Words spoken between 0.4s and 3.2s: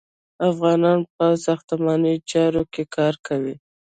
افغانان په ساختماني چارو کې کار